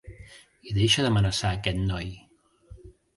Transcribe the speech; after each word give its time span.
I 0.69 0.73
deixa 0.77 1.05
d'amenaçar 1.07 1.51
a 1.51 1.57
aquest 1.59 1.83
noi. 1.91 2.09